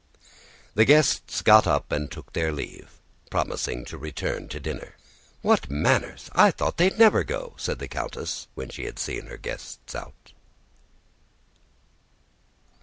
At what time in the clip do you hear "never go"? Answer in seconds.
6.97-7.53